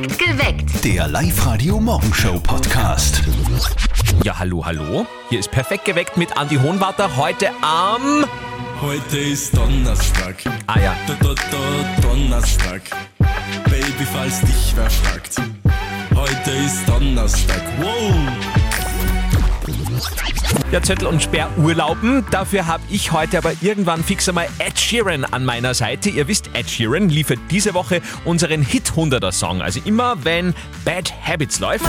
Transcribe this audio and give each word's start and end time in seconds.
Perfekt 0.00 0.18
geweckt. 0.18 0.82
Der 0.84 1.08
Live-Radio-Morgenshow-Podcast. 1.08 3.22
Ja, 4.24 4.38
hallo, 4.38 4.64
hallo. 4.64 5.04
Hier 5.28 5.40
ist 5.40 5.50
Perfekt 5.50 5.84
geweckt 5.84 6.16
mit 6.16 6.38
Andi 6.38 6.56
Hohenwarter. 6.56 7.14
Heute 7.16 7.50
am... 7.60 8.24
Heute 8.80 9.18
ist 9.18 9.54
Donnerstag. 9.54 10.36
Ah 10.66 10.80
ja. 10.80 10.96
Da, 11.06 11.12
da, 11.20 11.34
da, 11.34 12.00
Donnerstag. 12.00 12.80
Baby, 13.64 14.06
falls 14.10 14.40
dich 14.40 14.72
wer 14.74 14.88
fragt. 14.90 15.36
Heute 16.14 16.50
ist 16.50 16.88
Donnerstag. 16.88 17.60
Wow. 17.80 18.14
Ja, 20.72 20.80
Zettel 20.80 21.08
und 21.08 21.22
Sperrurlauben. 21.22 22.24
Dafür 22.30 22.66
habe 22.66 22.82
ich 22.90 23.12
heute 23.12 23.38
aber 23.38 23.52
irgendwann 23.60 24.04
fix 24.04 24.28
einmal 24.28 24.48
Ed 24.58 24.78
Sheeran 24.78 25.24
an 25.24 25.44
meiner 25.44 25.74
Seite. 25.74 26.10
Ihr 26.10 26.28
wisst, 26.28 26.50
Ed 26.54 26.70
Sheeran 26.70 27.08
liefert 27.08 27.40
diese 27.50 27.74
Woche 27.74 28.00
unseren 28.24 28.62
Hit 28.62 28.92
100er 28.92 29.32
Song. 29.32 29.62
Also 29.62 29.80
immer 29.84 30.24
wenn 30.24 30.54
Bad 30.84 31.12
Habits 31.26 31.58
läuft, 31.58 31.84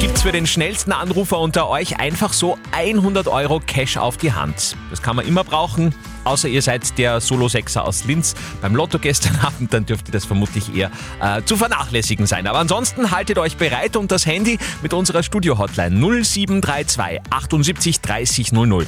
gibt's 0.00 0.22
für 0.22 0.32
den 0.32 0.46
schnellsten 0.46 0.90
Anrufer 0.90 1.38
unter 1.38 1.68
euch 1.68 2.00
einfach 2.00 2.32
so 2.32 2.58
100 2.72 3.28
Euro 3.28 3.60
Cash 3.60 3.96
auf 3.98 4.16
die 4.16 4.32
Hand. 4.32 4.76
Das 4.90 5.00
kann 5.00 5.14
man 5.16 5.26
immer 5.26 5.44
brauchen. 5.44 5.94
Außer 6.24 6.48
ihr 6.48 6.60
seid 6.60 6.98
der 6.98 7.20
Solo-Sechser 7.20 7.84
aus 7.84 8.04
Linz 8.04 8.34
beim 8.60 8.74
Lotto 8.74 8.98
gestern 8.98 9.36
Abend, 9.42 9.72
dann 9.72 9.86
dürfte 9.86 10.10
das 10.10 10.24
vermutlich 10.24 10.74
eher 10.74 10.90
äh, 11.20 11.40
zu 11.44 11.56
vernachlässigen 11.56 12.26
sein. 12.26 12.48
Aber 12.48 12.58
ansonsten 12.58 13.12
haltet 13.12 13.38
euch 13.38 13.56
bereit 13.56 13.96
und 13.96 14.10
das 14.10 14.26
Handy 14.26 14.58
mit 14.82 14.92
unserer 14.92 15.22
Studio-Hotline 15.22 15.96
0732 15.96 17.20
78 17.30 18.00
30 18.00 18.52
00. 18.52 18.86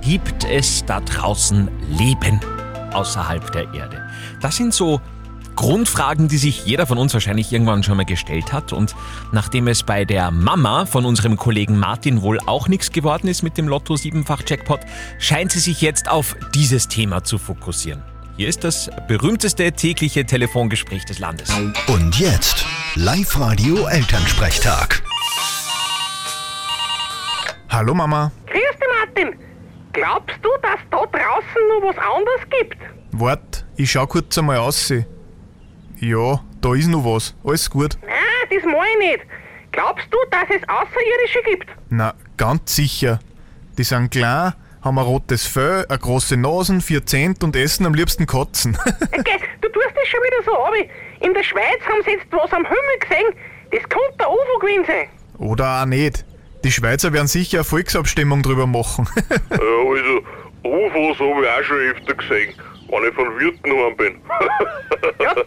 Gibt 0.00 0.44
es 0.44 0.84
da 0.86 1.00
draußen 1.00 1.68
Leben 1.90 2.40
außerhalb 2.92 3.52
der 3.52 3.74
Erde? 3.74 4.08
Das 4.40 4.56
sind 4.56 4.72
so 4.72 5.02
Grundfragen, 5.58 6.28
die 6.28 6.38
sich 6.38 6.64
jeder 6.66 6.86
von 6.86 6.98
uns 6.98 7.14
wahrscheinlich 7.14 7.52
irgendwann 7.52 7.82
schon 7.82 7.96
mal 7.96 8.04
gestellt 8.04 8.52
hat. 8.52 8.72
Und 8.72 8.94
nachdem 9.32 9.66
es 9.66 9.82
bei 9.82 10.04
der 10.04 10.30
Mama 10.30 10.86
von 10.86 11.04
unserem 11.04 11.36
Kollegen 11.36 11.80
Martin 11.80 12.22
wohl 12.22 12.38
auch 12.46 12.68
nichts 12.68 12.92
geworden 12.92 13.26
ist 13.26 13.42
mit 13.42 13.58
dem 13.58 13.66
Lotto 13.66 13.96
siebenfach 13.96 14.42
Jackpot, 14.46 14.78
scheint 15.18 15.50
sie 15.50 15.58
sich 15.58 15.80
jetzt 15.80 16.08
auf 16.08 16.36
dieses 16.54 16.86
Thema 16.86 17.24
zu 17.24 17.38
fokussieren. 17.38 18.04
Hier 18.36 18.46
ist 18.46 18.62
das 18.62 18.88
berühmteste 19.08 19.72
tägliche 19.72 20.24
Telefongespräch 20.24 21.04
des 21.06 21.18
Landes. 21.18 21.50
Und 21.88 22.20
jetzt 22.20 22.64
Live-Radio-Elternsprechtag. 22.94 25.02
Hallo 27.68 27.94
Mama. 27.94 28.30
Grüß 28.46 28.54
dich, 28.54 28.78
Martin. 28.96 29.34
Glaubst 29.92 30.36
du, 30.40 30.50
dass 30.62 30.78
da 30.92 30.98
draußen 30.98 31.68
noch 31.68 31.82
was 31.88 31.98
anderes 31.98 32.42
gibt? 32.48 32.76
Wart, 33.10 33.66
ich 33.74 33.90
schau 33.90 34.06
kurz 34.06 34.38
einmal 34.38 34.58
aus. 34.58 34.92
Ja, 36.00 36.40
da 36.60 36.74
ist 36.74 36.88
noch 36.88 37.04
was. 37.04 37.34
Alles 37.44 37.68
gut. 37.68 37.98
Nein, 38.02 38.12
das 38.50 38.64
mag 38.64 38.86
ich 38.94 38.98
nicht. 39.10 39.26
Glaubst 39.72 40.06
du, 40.10 40.18
dass 40.30 40.44
es 40.48 40.62
Außerirdische 40.68 41.42
gibt? 41.44 41.66
Na, 41.90 42.14
ganz 42.36 42.74
sicher. 42.74 43.18
Die 43.76 43.84
sind 43.84 44.10
klein, 44.10 44.54
haben 44.82 44.98
ein 44.98 45.04
rotes 45.04 45.46
Fell, 45.46 45.86
eine 45.88 45.98
große 45.98 46.36
Nase, 46.36 46.80
vier 46.80 47.04
Zähne 47.04 47.34
und 47.42 47.54
essen 47.56 47.86
am 47.86 47.94
liebsten 47.94 48.26
Katzen. 48.26 48.76
Okay, 49.18 49.40
du 49.60 49.68
tust 49.68 49.88
das 49.94 50.08
schon 50.08 50.20
wieder 50.20 50.42
so 50.44 50.52
ab. 50.56 50.72
In 51.20 51.34
der 51.34 51.42
Schweiz 51.42 51.80
haben 51.86 52.02
sie 52.04 52.12
jetzt 52.12 52.26
was 52.30 52.52
am 52.52 52.64
Himmel 52.64 52.98
gesehen. 53.00 53.34
Das 53.70 53.82
könnte 53.82 54.16
der 54.18 54.30
UFO 54.30 54.58
gewesen 54.60 54.84
sein. 54.86 55.08
Oder 55.38 55.82
auch 55.82 55.86
nicht. 55.86 56.24
Die 56.64 56.70
Schweizer 56.72 57.12
werden 57.12 57.26
sicher 57.26 57.58
eine 57.58 57.64
Volksabstimmung 57.64 58.42
drüber 58.42 58.66
machen. 58.66 59.08
Ja, 59.50 59.56
also 59.58 60.22
UFOs 60.64 61.18
habe 61.18 61.42
ich 61.44 61.50
auch 61.50 61.62
schon 61.64 61.76
öfter 61.78 62.14
gesehen, 62.14 62.54
wenn 62.88 63.08
ich 63.08 63.14
von 63.14 63.38
Wirten 63.38 63.70
heim 63.72 63.96
bin. 63.96 64.20
Ja, 65.20 65.34
du, 65.34 65.42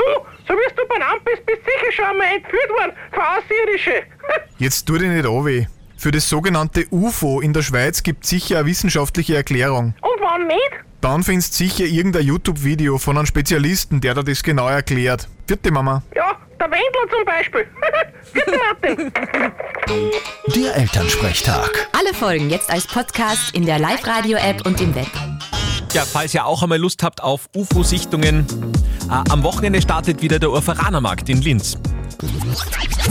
so 0.48 0.54
wie 0.54 0.76
du 0.76 0.86
benannt 0.88 1.24
bist, 1.24 1.46
bist 1.46 1.62
sicher 1.64 1.92
schon 1.92 2.06
einmal 2.06 2.28
entführt 2.36 2.70
worden 2.70 2.92
von 3.12 3.24
Außerirdische. 3.24 4.04
Jetzt 4.58 4.86
tu 4.86 4.98
dich 4.98 5.10
nicht 5.10 5.26
an 5.26 5.46
weh. 5.46 5.66
Für 5.98 6.12
das 6.12 6.28
sogenannte 6.28 6.88
UFO 6.92 7.42
in 7.42 7.54
der 7.54 7.62
Schweiz 7.62 8.04
gibt 8.04 8.26
sicher 8.26 8.58
eine 8.58 8.66
wissenschaftliche 8.66 9.36
Erklärung. 9.36 9.94
Und 10.02 10.20
wann 10.22 10.48
nicht? 10.48 10.72
Dann 11.00 11.24
findest 11.24 11.54
sicher 11.54 11.86
irgendein 11.86 12.24
YouTube-Video 12.26 12.98
von 12.98 13.18
einem 13.18 13.26
Spezialisten, 13.26 14.02
der 14.02 14.14
dir 14.16 14.24
das 14.24 14.44
genau 14.44 14.68
erklärt. 14.68 15.28
Vierte 15.48 15.72
Mama. 15.72 16.04
Ja, 16.16 16.38
der 16.60 16.70
Wendler 16.70 17.10
zum 17.10 17.26
Beispiel. 17.26 17.68
Vierte 18.34 18.58
Martin. 18.58 19.12
Der 20.56 20.76
Elternsprechtag. 20.76 21.88
Alle 21.98 22.14
Folgen 22.14 22.50
jetzt 22.50 22.70
als 22.70 22.88
Podcast 22.88 23.56
in 23.56 23.66
der 23.66 23.80
Live-Radio-App 23.80 24.66
und 24.66 24.80
im 24.82 24.94
Web. 24.96 25.31
Ja, 25.94 26.06
falls 26.06 26.34
ihr 26.34 26.46
auch 26.46 26.64
einmal 26.64 26.80
Lust 26.80 27.04
habt 27.04 27.22
auf 27.22 27.50
UFO-Sichtungen, 27.54 28.46
äh, 29.10 29.30
am 29.30 29.44
Wochenende 29.44 29.82
startet 29.82 30.22
wieder 30.22 30.40
der 30.40 30.50
Urferanermarkt 30.50 31.28
in 31.28 31.42
Linz. 31.42 31.78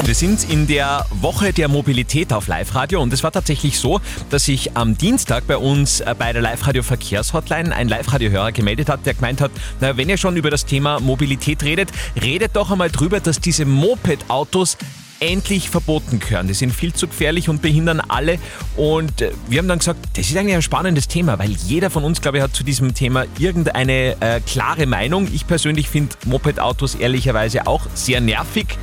Wir 0.05 0.15
sind 0.15 0.49
in 0.49 0.67
der 0.67 1.05
Woche 1.11 1.53
der 1.53 1.69
Mobilität 1.69 2.33
auf 2.33 2.47
Live-Radio 2.47 3.03
und 3.03 3.13
es 3.13 3.23
war 3.23 3.33
tatsächlich 3.33 3.79
so, 3.79 4.01
dass 4.31 4.47
sich 4.47 4.79
am 4.79 4.97
Dienstag 4.97 5.47
bei 5.47 5.59
uns 5.59 6.01
äh, 6.01 6.15
bei 6.19 6.33
der 6.33 6.41
Live-Radio 6.41 6.83
Verkehrshotline 6.83 7.75
ein 7.75 7.89
Live-Radio-Hörer 7.89 8.53
gemeldet 8.53 8.89
hat, 8.89 9.05
der 9.05 9.13
gemeint 9.13 9.43
hat, 9.43 9.51
na, 9.81 9.99
wenn 9.99 10.09
ihr 10.09 10.17
schon 10.17 10.37
über 10.39 10.49
das 10.49 10.65
Thema 10.65 11.01
Mobilität 11.01 11.63
redet, 11.63 11.91
redet 12.23 12.57
doch 12.57 12.71
einmal 12.71 12.91
drüber, 12.91 13.21
dass 13.21 13.41
diese 13.41 13.67
Moped-Autos 13.67 14.79
endlich 15.21 15.71
verboten 15.71 16.19
gehören. 16.19 16.49
Die 16.49 16.55
sind 16.55 16.73
viel 16.73 16.93
zu 16.93 17.07
gefährlich 17.07 17.49
und 17.49 17.63
behindern 17.63 18.01
alle. 18.01 18.39
Und 18.77 19.21
äh, 19.21 19.33
wir 19.49 19.59
haben 19.59 19.69
dann 19.69 19.79
gesagt, 19.79 20.01
das 20.17 20.29
ist 20.29 20.37
eigentlich 20.37 20.57
ein 20.57 20.63
spannendes 20.63 21.09
Thema, 21.09 21.39
weil 21.39 21.51
jeder 21.51 21.91
von 21.91 22.05
uns, 22.05 22.21
glaube 22.21 22.39
ich, 22.39 22.43
hat 22.43 22.55
zu 22.55 22.65
diesem 22.65 22.95
Thema 22.95 23.25
irgendeine 23.39 24.17
äh, 24.21 24.41
klare 24.41 24.87
Meinung. 24.87 25.29
Ich 25.33 25.47
persönlich 25.47 25.89
finde 25.89 26.17
Moped-Autos 26.25 26.95
ehrlicherweise 26.95 27.67
auch 27.67 27.87
sehr 27.95 28.21
nervig. 28.21 28.79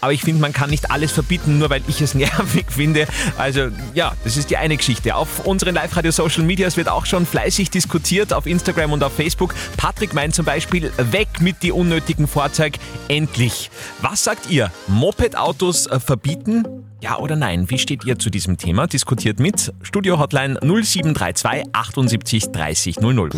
Aber 0.00 0.12
ich 0.12 0.22
finde, 0.22 0.40
man 0.40 0.52
kann 0.52 0.70
nicht 0.70 0.90
alles 0.90 1.12
verbieten, 1.12 1.58
nur 1.58 1.70
weil 1.70 1.82
ich 1.88 2.00
es 2.00 2.14
nervig 2.14 2.66
finde. 2.68 3.06
Also 3.36 3.68
ja, 3.94 4.14
das 4.24 4.36
ist 4.36 4.50
die 4.50 4.56
eine 4.56 4.76
Geschichte. 4.76 5.14
Auf 5.14 5.46
unseren 5.46 5.74
Live-Radio-Social 5.74 6.44
Medias 6.44 6.76
wird 6.76 6.88
auch 6.88 7.06
schon 7.06 7.26
fleißig 7.26 7.70
diskutiert, 7.70 8.32
auf 8.32 8.46
Instagram 8.46 8.92
und 8.92 9.02
auf 9.02 9.14
Facebook. 9.14 9.54
Patrick 9.76 10.14
meint 10.14 10.34
zum 10.34 10.44
Beispiel, 10.44 10.92
weg 10.96 11.28
mit 11.40 11.62
die 11.62 11.72
unnötigen 11.72 12.26
Fahrzeuge, 12.26 12.78
endlich. 13.08 13.70
Was 14.00 14.24
sagt 14.24 14.50
ihr? 14.50 14.70
Moped-Autos 14.86 15.86
äh, 15.86 16.00
verbieten? 16.00 16.64
Ja 17.00 17.18
oder 17.18 17.36
nein? 17.36 17.70
Wie 17.70 17.78
steht 17.78 18.04
ihr 18.04 18.18
zu 18.18 18.28
diesem 18.28 18.56
Thema? 18.56 18.88
Diskutiert 18.88 19.38
mit 19.38 19.72
Studio-Hotline 19.82 20.58
0732 20.62 21.68
78 21.72 22.50
30 22.50 23.00
00. 23.00 23.30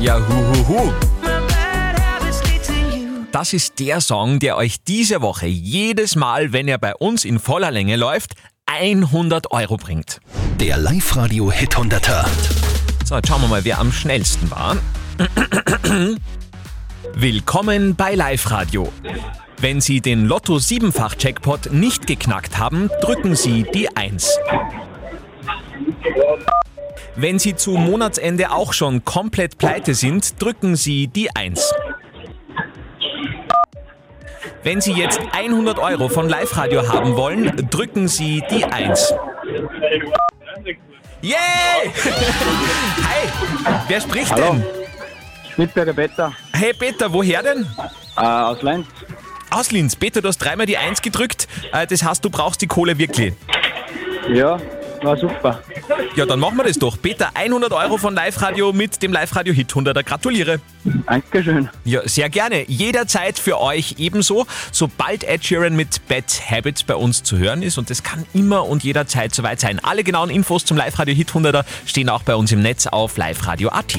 Ja, 0.00 0.18
hu, 0.18 0.32
hu, 0.32 0.68
hu. 0.68 0.92
Das 3.34 3.52
ist 3.52 3.80
der 3.80 4.00
Song, 4.00 4.38
der 4.38 4.56
euch 4.56 4.84
diese 4.84 5.20
Woche 5.20 5.48
jedes 5.48 6.14
Mal, 6.14 6.52
wenn 6.52 6.68
er 6.68 6.78
bei 6.78 6.94
uns 6.94 7.24
in 7.24 7.40
voller 7.40 7.72
Länge 7.72 7.96
läuft, 7.96 8.34
100 8.66 9.50
Euro 9.50 9.76
bringt. 9.76 10.20
Der 10.60 10.76
Live-Radio-Hit 10.76 11.74
100er. 11.74 12.24
So, 13.04 13.16
jetzt 13.16 13.26
schauen 13.26 13.40
wir 13.40 13.48
mal, 13.48 13.64
wer 13.64 13.80
am 13.80 13.90
schnellsten 13.90 14.48
war. 14.52 14.76
Willkommen 17.14 17.96
bei 17.96 18.14
Live 18.14 18.52
Radio. 18.52 18.92
Wenn 19.58 19.80
Sie 19.80 20.00
den 20.00 20.26
Lotto 20.26 20.58
7-fach 20.58 21.16
Jackpot 21.18 21.72
nicht 21.72 22.06
geknackt 22.06 22.58
haben, 22.58 22.88
drücken 23.00 23.34
Sie 23.34 23.66
die 23.74 23.88
1. 23.96 24.38
Wenn 27.16 27.40
Sie 27.40 27.56
zu 27.56 27.72
Monatsende 27.72 28.52
auch 28.52 28.72
schon 28.72 29.04
komplett 29.04 29.58
pleite 29.58 29.96
sind, 29.96 30.40
drücken 30.40 30.76
Sie 30.76 31.08
die 31.08 31.34
1. 31.34 31.72
Wenn 34.64 34.80
Sie 34.80 34.92
jetzt 34.92 35.20
100 35.32 35.78
Euro 35.78 36.08
von 36.08 36.28
Live 36.28 36.56
Radio 36.56 36.88
haben 36.88 37.16
wollen, 37.16 37.68
drücken 37.70 38.08
Sie 38.08 38.42
die 38.50 38.64
1. 38.64 39.14
Yay! 41.20 41.34
Hi! 41.94 43.28
Wer 43.88 44.00
spricht 44.00 44.32
Hallo. 44.32 44.52
denn? 44.54 44.64
Schmidberger 45.54 45.92
Peter 45.92 46.32
Hey 46.52 46.72
Peter, 46.72 47.12
woher 47.12 47.42
denn? 47.42 47.66
äh, 48.16 48.20
aus 48.20 48.62
Lenz. 48.62 48.86
Aus 49.50 49.70
Linz. 49.70 49.94
Peter, 49.96 50.20
du 50.20 50.28
hast 50.28 50.38
dreimal 50.38 50.66
die 50.66 50.76
1 50.78 51.00
gedrückt. 51.02 51.46
Äh, 51.72 51.86
Das 51.86 52.02
heißt, 52.02 52.24
du 52.24 52.30
brauchst 52.30 52.60
die 52.62 52.66
Kohle 52.66 52.98
wirklich. 52.98 53.34
Ja, 54.32 54.58
war 55.04 55.16
super. 55.16 55.62
Ja, 56.16 56.26
dann 56.26 56.40
machen 56.40 56.56
wir 56.56 56.64
das 56.64 56.78
doch. 56.78 57.00
Peter, 57.00 57.30
100 57.34 57.72
Euro 57.72 57.96
von 57.98 58.14
Live 58.14 58.40
Radio 58.42 58.72
mit 58.72 59.02
dem 59.02 59.12
Live 59.12 59.34
Radio 59.36 59.52
Hit 59.52 59.72
100er. 59.72 60.02
Gratuliere. 60.02 60.60
Dankeschön. 61.06 61.68
Ja, 61.84 62.06
sehr 62.06 62.28
gerne. 62.30 62.68
Jederzeit 62.68 63.38
für 63.38 63.60
euch 63.60 63.96
ebenso, 63.98 64.46
sobald 64.72 65.24
Ed 65.24 65.44
Sheeran 65.44 65.76
mit 65.76 66.06
Bad 66.08 66.24
Habits 66.50 66.84
bei 66.84 66.94
uns 66.94 67.22
zu 67.22 67.38
hören 67.38 67.62
ist. 67.62 67.78
Und 67.78 67.90
das 67.90 68.02
kann 68.02 68.24
immer 68.32 68.66
und 68.66 68.84
jederzeit 68.84 69.34
soweit 69.34 69.60
sein. 69.60 69.80
Alle 69.82 70.04
genauen 70.04 70.30
Infos 70.30 70.64
zum 70.64 70.76
Live-Radio 70.76 71.14
Hit 71.14 71.30
100er 71.30 71.64
stehen 71.86 72.08
auch 72.08 72.22
bei 72.22 72.34
uns 72.34 72.52
im 72.52 72.62
Netz 72.62 72.86
auf 72.86 73.16
liveradio.at. 73.16 73.94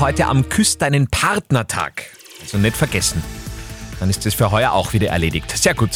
Heute 0.00 0.26
am 0.26 0.48
Küss 0.48 0.78
deinen 0.78 1.08
Partnertag. 1.08 2.04
Also 2.42 2.58
nicht 2.58 2.76
vergessen. 2.76 3.22
Dann 4.00 4.10
ist 4.10 4.26
das 4.26 4.34
für 4.34 4.50
heuer 4.50 4.72
auch 4.72 4.92
wieder 4.92 5.08
erledigt. 5.08 5.56
Sehr 5.56 5.74
gut. 5.74 5.90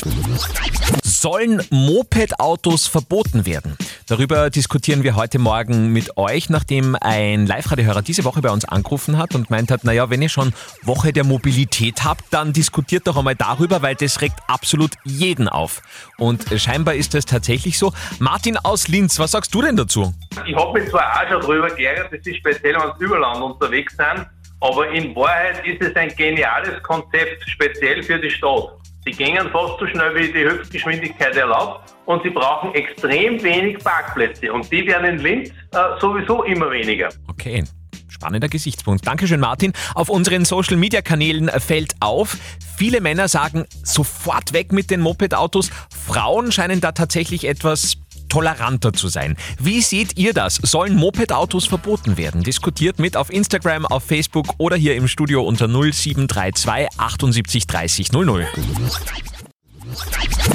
Sollen 1.18 1.62
Moped-Autos 1.70 2.88
verboten 2.88 3.46
werden? 3.46 3.78
Darüber 4.06 4.50
diskutieren 4.50 5.02
wir 5.02 5.16
heute 5.16 5.38
Morgen 5.38 5.90
mit 5.90 6.18
euch, 6.18 6.50
nachdem 6.50 6.94
ein 7.00 7.46
Live-Radio-Hörer 7.46 8.02
diese 8.02 8.24
Woche 8.24 8.42
bei 8.42 8.50
uns 8.50 8.66
angerufen 8.66 9.16
hat 9.16 9.34
und 9.34 9.48
meint 9.48 9.70
hat, 9.70 9.82
naja, 9.82 10.10
wenn 10.10 10.20
ihr 10.20 10.28
schon 10.28 10.52
Woche 10.82 11.14
der 11.14 11.24
Mobilität 11.24 12.04
habt, 12.04 12.22
dann 12.34 12.52
diskutiert 12.52 13.06
doch 13.06 13.16
einmal 13.16 13.34
darüber, 13.34 13.80
weil 13.80 13.94
das 13.94 14.20
regt 14.20 14.38
absolut 14.46 14.92
jeden 15.04 15.48
auf. 15.48 15.80
Und 16.18 16.44
scheinbar 16.54 16.96
ist 16.96 17.14
das 17.14 17.24
tatsächlich 17.24 17.78
so. 17.78 17.94
Martin 18.18 18.58
aus 18.58 18.86
Linz, 18.86 19.18
was 19.18 19.30
sagst 19.30 19.54
du 19.54 19.62
denn 19.62 19.74
dazu? 19.74 20.12
Ich 20.44 20.54
habe 20.54 20.78
mich 20.78 20.90
zwar 20.90 21.00
auch 21.00 21.28
schon 21.30 21.40
drüber 21.40 21.70
geärgert, 21.70 22.12
das 22.12 22.26
ist 22.26 22.36
speziell, 22.36 22.74
wenn 22.74 22.92
sie 22.98 23.04
über 23.06 23.18
Land 23.18 23.40
unterwegs 23.40 23.96
sind, 23.96 24.26
aber 24.60 24.90
in 24.90 25.16
Wahrheit 25.16 25.66
ist 25.66 25.80
es 25.80 25.96
ein 25.96 26.14
geniales 26.14 26.82
Konzept, 26.82 27.42
speziell 27.48 28.02
für 28.02 28.18
die 28.18 28.30
Stadt. 28.30 28.68
Sie 29.06 29.12
gehen 29.12 29.48
fast 29.52 29.78
so 29.78 29.86
schnell, 29.86 30.16
wie 30.16 30.32
die 30.32 30.44
Höchstgeschwindigkeit 30.44 31.36
erlaubt 31.36 31.94
und 32.06 32.24
sie 32.24 32.30
brauchen 32.30 32.74
extrem 32.74 33.40
wenig 33.40 33.78
Parkplätze 33.78 34.52
und 34.52 34.70
die 34.72 34.84
werden 34.84 35.06
in 35.06 35.18
Linz 35.18 35.50
äh, 35.50 36.00
sowieso 36.00 36.42
immer 36.42 36.68
weniger. 36.72 37.08
Okay. 37.28 37.62
Spannender 38.08 38.48
Gesichtspunkt. 38.48 39.06
Dankeschön, 39.06 39.38
Martin. 39.38 39.74
Auf 39.94 40.08
unseren 40.08 40.44
Social 40.44 40.76
Media 40.76 41.02
Kanälen 41.02 41.48
fällt 41.60 41.94
auf, 42.00 42.36
viele 42.76 43.00
Männer 43.00 43.28
sagen 43.28 43.66
sofort 43.84 44.52
weg 44.54 44.72
mit 44.72 44.90
den 44.90 45.02
Moped-Autos. 45.02 45.70
Frauen 45.90 46.50
scheinen 46.50 46.80
da 46.80 46.92
tatsächlich 46.92 47.46
etwas 47.46 47.98
toleranter 48.28 48.92
zu 48.92 49.08
sein. 49.08 49.36
Wie 49.58 49.80
seht 49.80 50.18
ihr 50.18 50.32
das? 50.32 50.56
Sollen 50.56 50.96
Moped-Autos 50.96 51.66
verboten 51.66 52.16
werden? 52.16 52.42
Diskutiert 52.42 52.98
mit 52.98 53.16
auf 53.16 53.32
Instagram, 53.32 53.86
auf 53.86 54.04
Facebook 54.04 54.54
oder 54.58 54.76
hier 54.76 54.96
im 54.96 55.08
Studio 55.08 55.42
unter 55.42 55.68
0732 55.68 56.88
78 56.98 57.66
30 57.66 58.12
00. 58.12 58.46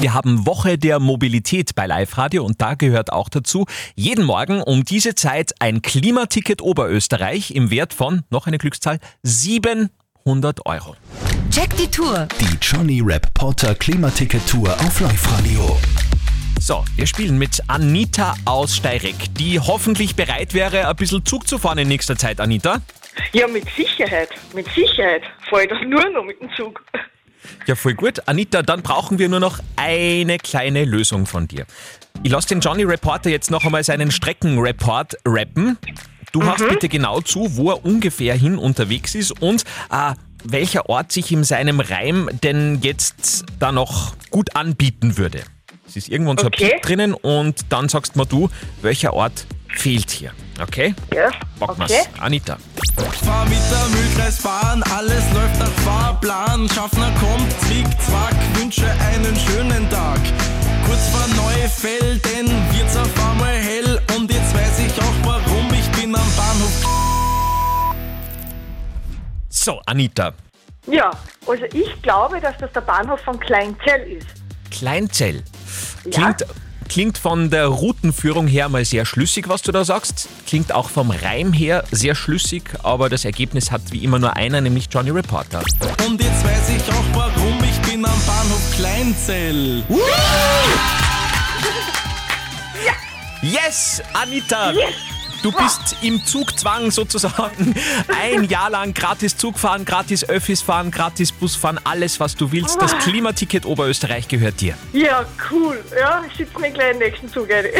Wir 0.00 0.14
haben 0.14 0.46
Woche 0.46 0.78
der 0.78 1.00
Mobilität 1.00 1.74
bei 1.74 1.86
Live 1.86 2.18
Radio 2.18 2.44
und 2.44 2.60
da 2.60 2.74
gehört 2.74 3.12
auch 3.12 3.28
dazu, 3.28 3.66
jeden 3.94 4.24
Morgen 4.24 4.62
um 4.62 4.84
diese 4.84 5.14
Zeit 5.14 5.52
ein 5.58 5.82
Klimaticket 5.82 6.60
Oberösterreich 6.62 7.52
im 7.52 7.70
Wert 7.70 7.94
von, 7.94 8.22
noch 8.30 8.46
eine 8.46 8.58
Glückszahl, 8.58 8.98
700 9.22 10.66
Euro. 10.66 10.96
Check 11.50 11.76
die 11.76 11.88
Tour. 11.88 12.26
Die 12.40 12.56
Johnny 12.60 13.00
Rap 13.00 13.32
Porter 13.34 13.74
Klimaticket 13.74 14.46
Tour 14.46 14.72
auf 14.80 15.00
Live-Radio. 15.00 15.78
So, 16.64 16.84
wir 16.94 17.08
spielen 17.08 17.38
mit 17.38 17.60
Anita 17.66 18.36
aus 18.44 18.76
Steireck, 18.76 19.34
die 19.36 19.58
hoffentlich 19.58 20.14
bereit 20.14 20.54
wäre, 20.54 20.86
ein 20.86 20.94
bisschen 20.94 21.26
Zug 21.26 21.48
zu 21.48 21.58
fahren 21.58 21.78
in 21.78 21.88
nächster 21.88 22.16
Zeit, 22.16 22.40
Anita. 22.40 22.80
Ja, 23.32 23.48
mit 23.48 23.64
Sicherheit. 23.76 24.28
Mit 24.54 24.68
Sicherheit. 24.72 25.22
Fahre 25.50 25.64
ich 25.64 25.70
doch 25.70 25.82
nur 25.82 26.08
noch 26.10 26.22
mit 26.24 26.40
dem 26.40 26.48
Zug. 26.56 26.80
Ja, 27.66 27.74
voll 27.74 27.94
gut. 27.94 28.28
Anita, 28.28 28.62
dann 28.62 28.82
brauchen 28.82 29.18
wir 29.18 29.28
nur 29.28 29.40
noch 29.40 29.58
eine 29.74 30.38
kleine 30.38 30.84
Lösung 30.84 31.26
von 31.26 31.48
dir. 31.48 31.66
Ich 32.22 32.30
lasse 32.30 32.50
den 32.50 32.60
Johnny 32.60 32.84
Reporter 32.84 33.28
jetzt 33.28 33.50
noch 33.50 33.64
einmal 33.64 33.82
seinen 33.82 34.12
Streckenreport 34.12 35.16
rappen. 35.26 35.78
Du 36.30 36.42
machst 36.42 36.68
bitte 36.68 36.88
genau 36.88 37.20
zu, 37.22 37.56
wo 37.56 37.70
er 37.70 37.84
ungefähr 37.84 38.36
hin 38.36 38.56
unterwegs 38.56 39.16
ist 39.16 39.32
und 39.42 39.64
äh, 39.90 40.14
welcher 40.44 40.88
Ort 40.88 41.10
sich 41.10 41.32
in 41.32 41.42
seinem 41.42 41.80
Reim 41.80 42.30
denn 42.44 42.78
jetzt 42.82 43.46
da 43.58 43.72
noch 43.72 44.14
gut 44.30 44.54
anbieten 44.54 45.18
würde. 45.18 45.42
Es 45.92 45.96
ist 45.96 46.08
irgendwo 46.08 46.30
so 46.40 46.46
Okay. 46.46 46.64
ein 46.64 46.70
Piep 46.70 46.82
drinnen 46.82 47.12
und 47.12 47.66
dann 47.68 47.86
sagst 47.90 48.16
mir 48.16 48.24
du, 48.24 48.48
welcher 48.80 49.12
Ort 49.12 49.44
fehlt 49.68 50.10
hier. 50.10 50.32
Okay? 50.58 50.94
Ja, 51.14 51.28
wir's. 51.58 51.78
okay. 51.78 52.00
Anita. 52.18 52.56
Fahr 53.22 53.44
mit 53.44 53.58
der 53.70 53.88
Müllkreisbahn, 54.00 54.82
alles 54.84 55.22
läuft 55.34 55.58
nach 55.60 55.70
Fahrplan. 55.84 56.66
Schaffner 56.70 57.10
kommt, 57.20 57.52
zwick, 57.60 57.86
zwack, 58.00 58.34
wünsche 58.54 58.86
einen 58.90 59.36
schönen 59.36 59.88
Tag. 59.90 60.18
Kurz 60.86 61.08
vor 61.08 61.26
Neufelden 61.36 62.48
wird's 62.72 62.96
auf 62.96 63.30
einmal 63.30 63.54
hell 63.54 64.00
und 64.16 64.32
jetzt 64.32 64.54
weiß 64.54 64.78
ich 64.86 64.98
auch 64.98 65.14
warum, 65.24 65.68
ich 65.74 65.90
bin 65.90 66.14
am 66.16 66.22
Bahnhof. 66.36 67.96
So, 69.50 69.78
Anita. 69.84 70.32
Ja, 70.86 71.10
also 71.46 71.64
ich 71.74 72.00
glaube, 72.00 72.40
dass 72.40 72.56
das 72.56 72.72
der 72.72 72.80
Bahnhof 72.80 73.20
von 73.20 73.38
Kleinzell 73.38 74.12
ist. 74.12 74.26
Kleinzell. 74.70 75.42
Ja. 76.04 76.10
Klingt, 76.10 76.46
klingt 76.88 77.18
von 77.18 77.50
der 77.50 77.66
Routenführung 77.66 78.46
her 78.46 78.68
mal 78.68 78.84
sehr 78.84 79.04
schlüssig, 79.04 79.48
was 79.48 79.62
du 79.62 79.72
da 79.72 79.84
sagst. 79.84 80.28
Klingt 80.46 80.72
auch 80.72 80.90
vom 80.90 81.10
Reim 81.10 81.52
her 81.52 81.84
sehr 81.90 82.14
schlüssig, 82.14 82.64
aber 82.82 83.08
das 83.08 83.24
Ergebnis 83.24 83.70
hat 83.70 83.82
wie 83.90 84.04
immer 84.04 84.18
nur 84.18 84.36
einer, 84.36 84.60
nämlich 84.60 84.88
Johnny 84.90 85.10
Reporter. 85.10 85.62
Und 86.06 86.22
jetzt 86.22 86.44
weiß 86.44 86.70
ich 86.76 86.92
auch 86.92 87.04
warum, 87.14 87.58
ich 87.64 87.78
bin 87.88 88.04
am 88.04 88.20
Bahnhof 88.26 88.76
Kleinzell. 88.76 89.82
Yes, 93.44 94.00
Anita! 94.12 94.72
Du 95.42 95.50
bist 95.50 95.96
im 96.02 96.24
Zugzwang 96.24 96.92
sozusagen. 96.92 97.74
Ein 98.20 98.44
Jahr 98.44 98.70
lang 98.70 98.94
gratis 98.94 99.36
Zugfahren, 99.36 99.84
gratis 99.84 100.28
Öffis 100.28 100.62
fahren, 100.62 100.92
gratis 100.92 101.32
Busfahren, 101.32 101.80
alles 101.82 102.20
was 102.20 102.36
du 102.36 102.52
willst. 102.52 102.80
Das 102.80 102.96
Klimaticket 102.98 103.66
Oberösterreich 103.66 104.28
gehört 104.28 104.60
dir. 104.60 104.76
Ja, 104.92 105.24
cool. 105.50 105.82
Ja, 105.98 106.22
schickt 106.36 106.58
mir 106.60 106.70
gleich 106.70 106.92
den 106.92 106.98
nächsten 106.98 107.28
Zug 107.28 107.48
ein. 107.50 107.64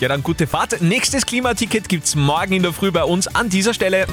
Ja, 0.00 0.08
dann 0.08 0.22
gute 0.22 0.46
Fahrt. 0.46 0.82
Nächstes 0.82 1.24
Klimaticket 1.24 1.88
gibt's 1.88 2.14
morgen 2.14 2.52
in 2.52 2.62
der 2.62 2.72
Früh 2.72 2.90
bei 2.90 3.04
uns 3.04 3.26
an 3.28 3.48
dieser 3.48 3.72
Stelle. 3.72 4.06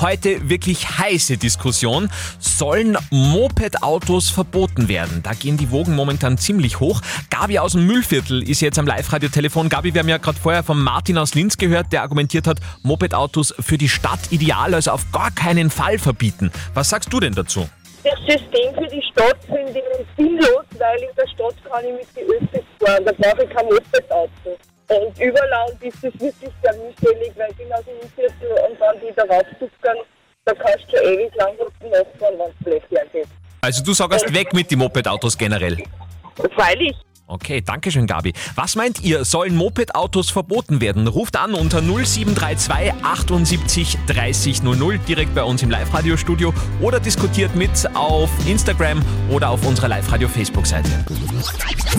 Heute 0.00 0.48
wirklich 0.48 0.98
heiße 0.98 1.38
Diskussion. 1.38 2.08
Sollen 2.38 2.96
Moped-Autos 3.10 4.30
verboten 4.30 4.88
werden? 4.88 5.22
Da 5.22 5.32
gehen 5.32 5.56
die 5.56 5.70
Wogen 5.70 5.96
momentan 5.96 6.38
ziemlich 6.38 6.78
hoch. 6.78 7.00
Gabi 7.30 7.58
aus 7.58 7.72
dem 7.72 7.86
Müllviertel 7.86 8.48
ist 8.48 8.60
jetzt 8.60 8.78
am 8.78 8.86
Live-Radio-Telefon. 8.86 9.68
Gabi, 9.68 9.94
wir 9.94 10.00
haben 10.00 10.08
ja 10.08 10.18
gerade 10.18 10.38
vorher 10.38 10.62
von 10.62 10.78
Martin 10.78 11.18
aus 11.18 11.34
Linz 11.34 11.47
gehört, 11.56 11.92
der 11.92 12.02
argumentiert 12.02 12.46
hat, 12.46 12.58
Moped-Autos 12.82 13.54
für 13.58 13.78
die 13.78 13.88
Stadt 13.88 14.30
ideal, 14.30 14.74
also 14.74 14.90
auf 14.90 15.10
gar 15.12 15.30
keinen 15.30 15.70
Fall 15.70 15.98
verbieten. 15.98 16.50
Was 16.74 16.90
sagst 16.90 17.12
du 17.12 17.20
denn 17.20 17.34
dazu? 17.34 17.68
Das 18.04 18.18
System 18.20 18.74
für 18.74 18.86
die 18.86 19.02
Stadt 19.10 19.38
finde 19.46 19.78
ich 19.78 20.06
sinnlos, 20.16 20.64
weil 20.78 20.98
in 21.00 21.08
der 21.16 21.28
Stadt 21.28 21.54
kann 21.70 21.84
ich 21.84 21.92
mit 21.92 22.16
den 22.16 22.28
Öffis 22.36 22.66
fahren, 22.80 23.04
da 23.04 23.12
brauche 23.12 23.44
ich 23.44 23.50
kein 23.50 23.66
Moped-Auto. 23.66 24.58
Und 24.88 25.18
überland 25.20 25.82
ist 25.82 25.96
das 26.02 26.12
wirklich 26.20 26.50
sehr 26.62 26.74
mühselig, 26.74 27.32
weil 27.36 27.50
ich 27.58 27.74
aus 27.74 27.84
dem 27.84 28.10
Viertel 28.16 28.50
und 28.68 28.80
dann 28.80 29.00
wieder 29.02 29.28
raufzuckern, 29.28 29.98
da 30.44 30.54
kannst 30.54 30.86
du 30.90 30.96
schon 30.96 31.06
ewig 31.06 31.34
lang 31.34 31.50
hinten 31.56 31.90
nachfahren, 31.90 32.38
wenn 32.38 32.46
das 32.46 32.64
Blech 32.64 32.82
hergeht. 32.90 33.28
Also 33.60 33.84
du 33.84 33.92
sagst 33.92 34.32
weg 34.32 34.52
mit 34.54 34.70
den 34.70 34.78
Moped-Autos 34.78 35.36
generell. 35.36 35.76
Freilich. 36.54 36.96
Okay, 37.30 37.60
danke 37.60 37.92
schön, 37.92 38.06
Gabi. 38.06 38.32
Was 38.54 38.74
meint 38.74 39.02
ihr, 39.02 39.22
sollen 39.26 39.54
Moped-Autos 39.54 40.30
verboten 40.30 40.80
werden? 40.80 41.06
Ruft 41.06 41.36
an 41.36 41.52
unter 41.52 41.82
0732 41.82 42.94
78 43.04 43.98
30 44.06 44.62
00 44.62 44.98
direkt 45.00 45.34
bei 45.34 45.44
uns 45.44 45.62
im 45.62 45.68
Live-Radio-Studio 45.68 46.54
oder 46.80 47.00
diskutiert 47.00 47.54
mit 47.54 47.86
auf 47.94 48.30
Instagram 48.46 49.02
oder 49.28 49.50
auf 49.50 49.66
unserer 49.66 49.88
Live-Radio-Facebook-Seite. 49.88 51.04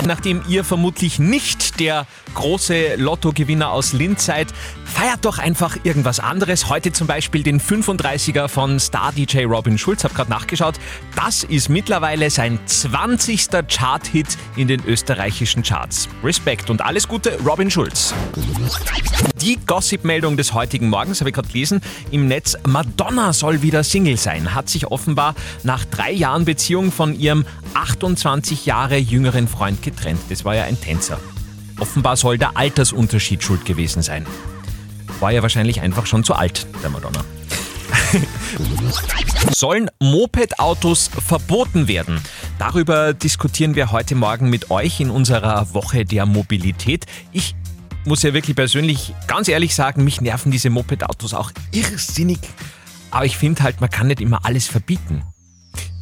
Nachdem 0.07 0.41
ihr 0.47 0.63
vermutlich 0.63 1.19
nicht 1.19 1.79
der 1.79 2.07
große 2.33 2.95
Lottogewinner 2.95 3.71
aus 3.71 3.93
Linz 3.93 4.25
seid, 4.25 4.47
feiert 4.83 5.25
doch 5.25 5.37
einfach 5.37 5.77
irgendwas 5.83 6.19
anderes. 6.19 6.69
Heute 6.69 6.91
zum 6.91 7.05
Beispiel 7.05 7.43
den 7.43 7.61
35er 7.61 8.47
von 8.47 8.79
Star-DJ 8.79 9.45
Robin 9.45 9.77
Schulz. 9.77 10.03
Hab 10.03 10.15
gerade 10.15 10.29
nachgeschaut. 10.31 10.75
Das 11.15 11.43
ist 11.43 11.69
mittlerweile 11.69 12.29
sein 12.29 12.59
20. 12.65 13.49
Chart-Hit 13.67 14.37
in 14.55 14.67
den 14.67 14.81
österreichischen 15.19 15.63
Charts. 15.63 16.07
Respekt 16.23 16.69
und 16.69 16.81
alles 16.81 17.05
Gute, 17.05 17.37
Robin 17.45 17.69
Schulz. 17.69 18.13
Die 19.41 19.57
Gossip-Meldung 19.65 20.37
des 20.37 20.53
heutigen 20.53 20.87
Morgens 20.87 21.19
habe 21.19 21.29
ich 21.29 21.35
gerade 21.35 21.49
gelesen 21.49 21.81
im 22.09 22.29
Netz. 22.29 22.55
Madonna 22.65 23.33
soll 23.33 23.61
wieder 23.61 23.83
Single 23.83 24.15
sein. 24.15 24.55
Hat 24.55 24.69
sich 24.69 24.87
offenbar 24.87 25.35
nach 25.63 25.83
drei 25.83 26.11
Jahren 26.11 26.45
Beziehung 26.45 26.93
von 26.93 27.19
ihrem 27.19 27.45
28 27.73 28.65
Jahre 28.65 28.95
jüngeren 28.95 29.49
Freund 29.49 29.81
getrennt. 29.81 30.21
Das 30.29 30.45
war 30.45 30.55
ja 30.55 30.63
ein 30.63 30.79
Tänzer. 30.79 31.19
Offenbar 31.79 32.15
soll 32.15 32.37
der 32.37 32.55
Altersunterschied 32.55 33.43
schuld 33.43 33.65
gewesen 33.65 34.01
sein. 34.01 34.25
War 35.19 35.31
ja 35.31 35.41
wahrscheinlich 35.41 35.81
einfach 35.81 36.05
schon 36.05 36.23
zu 36.23 36.33
alt, 36.33 36.65
der 36.81 36.91
Madonna. 36.91 37.25
Sollen 39.51 39.89
Moped-Autos 39.99 41.09
verboten 41.25 41.87
werden? 41.87 42.21
Darüber 42.57 43.13
diskutieren 43.13 43.75
wir 43.75 43.91
heute 43.91 44.15
Morgen 44.15 44.49
mit 44.49 44.71
euch 44.71 44.99
in 44.99 45.09
unserer 45.09 45.73
Woche 45.73 46.05
der 46.05 46.25
Mobilität. 46.25 47.05
Ich 47.31 47.55
muss 48.05 48.23
ja 48.23 48.33
wirklich 48.33 48.55
persönlich 48.55 49.13
ganz 49.27 49.47
ehrlich 49.47 49.75
sagen, 49.75 50.03
mich 50.03 50.21
nerven 50.21 50.51
diese 50.51 50.69
Moped-Autos 50.69 51.33
auch 51.33 51.51
irrsinnig. 51.71 52.39
Aber 53.11 53.25
ich 53.25 53.37
finde 53.37 53.63
halt, 53.63 53.81
man 53.81 53.89
kann 53.89 54.07
nicht 54.07 54.21
immer 54.21 54.45
alles 54.45 54.67
verbieten. 54.67 55.23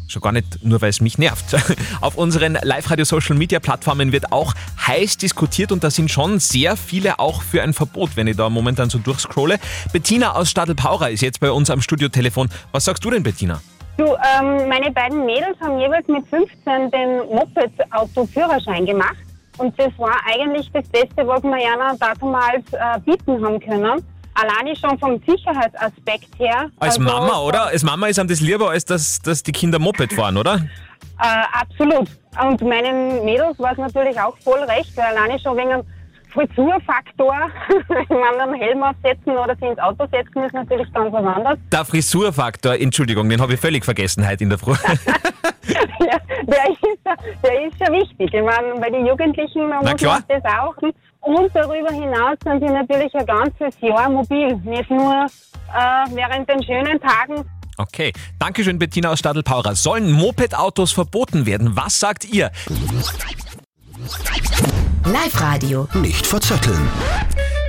Schon 0.08 0.22
gar 0.22 0.32
nicht 0.32 0.64
nur, 0.64 0.82
weil 0.82 0.90
es 0.90 1.02
mich 1.02 1.18
nervt. 1.18 1.56
Auf 2.02 2.16
unseren 2.16 2.58
Live-Radio-Social-Media-Plattformen 2.62 4.14
wird 4.14 4.32
auch 4.32 4.54
heiß 4.88 5.18
diskutiert 5.18 5.74
und 5.74 5.84
da 5.84 5.92
sind 5.92 6.10
schon 6.10 6.40
sehr 6.40 6.78
viele 6.78 7.20
auch 7.20 7.42
für 7.42 7.62
ein 7.62 7.74
Verbot, 7.74 8.12
wenn 8.16 8.28
ich 8.28 8.38
da 8.38 8.50
momentan 8.50 8.90
so 8.90 9.00
durchscrolle. 9.00 9.60
Bettina 9.92 10.34
aus 10.34 10.50
Stadelpaura 10.50 11.08
ist 11.10 11.22
jetzt 11.22 11.42
bei 11.42 11.52
uns 11.52 11.70
am 11.70 11.82
Studiotelefon. 11.82 12.50
Was 12.72 12.86
sagst 12.86 13.04
du 13.04 13.12
denn, 13.12 13.22
Bettina? 13.24 13.60
Du, 13.98 14.06
ähm, 14.06 14.70
meine 14.70 14.92
beiden 14.92 15.26
Mädels 15.26 15.60
haben 15.60 15.80
jeweils 15.80 16.08
mit 16.08 16.26
15 16.30 16.92
den 16.92 17.18
Moped-Auto-Führerschein 17.30 18.86
gemacht. 18.86 19.18
Und 19.58 19.78
das 19.80 19.92
war 19.98 20.16
eigentlich 20.26 20.70
das 20.72 20.88
Beste, 20.90 21.28
was 21.28 21.42
wir 21.44 21.58
ja 21.58 21.76
damals 22.00 22.64
äh, 22.72 23.00
bieten 23.04 23.44
haben 23.44 23.60
können. 23.60 24.04
Alleine 24.40 24.76
schon 24.76 24.98
vom 25.00 25.20
Sicherheitsaspekt 25.26 26.38
her. 26.38 26.70
Als 26.80 27.00
Also, 27.00 27.02
Mama, 27.02 27.40
oder? 27.40 27.68
Als 27.68 27.84
Mama 27.84 28.08
ist 28.08 28.20
einem 28.20 28.30
das 28.30 28.40
lieber, 28.40 28.70
als 28.70 28.86
dass, 28.86 29.20
dass 29.22 29.42
die 29.42 29.52
Kinder 29.52 29.80
Moped 29.80 30.14
fahren, 30.14 30.38
oder? 30.38 30.56
Äh, 31.20 31.44
absolut. 31.54 32.08
Und 32.40 32.62
meinen 32.62 33.26
Mädels 33.26 33.58
war 33.58 33.72
es 33.72 33.78
natürlich 33.80 34.20
auch 34.20 34.38
voll 34.44 34.60
recht, 34.64 34.96
weil 34.96 35.06
alleine 35.06 35.40
schon 35.40 35.58
wegen 35.58 35.70
dem 35.70 35.84
Frisurfaktor, 36.32 37.36
wenn 37.88 38.20
man 38.20 38.40
einen 38.40 38.54
Helm 38.62 38.84
aufsetzen 38.84 39.36
oder 39.36 39.56
sie 39.60 39.66
ins 39.66 39.80
Auto 39.80 40.06
setzen, 40.12 40.44
ist 40.44 40.54
natürlich 40.54 40.92
ganz 40.94 41.12
was 41.12 41.26
anderes. 41.26 41.58
Der 41.72 41.86
Frisurfaktor, 41.86 42.76
Entschuldigung, 42.76 43.28
den 43.30 43.42
habe 43.42 43.56
ich 43.56 43.60
völlig 43.60 43.84
vergessen 43.86 44.28
heute 44.28 44.44
in 44.44 44.50
der 44.52 44.60
Früh. 44.60 44.76
ja, 45.68 46.18
der, 46.44 46.70
ist, 46.72 46.80
ja- 47.06 47.16
der 47.44 47.68
ist 47.68 47.80
ja 47.80 47.92
wichtig. 47.92 48.34
Ich 48.34 48.44
meine, 48.44 48.80
bei 48.80 48.90
den 48.90 49.06
Jugendlichen 49.06 49.70
da 49.70 49.80
Na 49.84 49.92
muss 49.92 50.02
man 50.02 50.24
das 50.28 50.44
auch. 50.46 50.76
Und 51.22 51.50
darüber 51.54 51.92
hinaus 51.92 52.38
sind 52.44 52.60
sie 52.66 52.74
natürlich 52.74 53.14
ein 53.16 53.26
ganzes 53.26 53.80
Jahr 53.82 54.10
mobil. 54.10 54.56
Nicht 54.64 54.90
nur 54.90 55.26
äh, 55.26 56.06
während 56.16 56.50
den 56.50 56.64
schönen 56.64 57.00
Tagen. 57.02 57.44
Okay, 57.80 58.12
Dankeschön 58.40 58.80
Bettina 58.80 59.12
aus 59.12 59.20
Stadelpaurer. 59.20 59.76
Sollen 59.76 60.12
Moped-Autos 60.12 60.92
verboten 60.94 61.46
werden? 61.46 61.76
Was 61.76 62.00
sagt 62.00 62.26
ihr? 62.26 62.52
Live-Radio. 65.06 65.88
Nicht 65.94 66.26
verzetteln. 66.26 66.90